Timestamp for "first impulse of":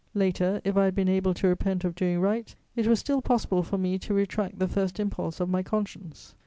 4.67-5.47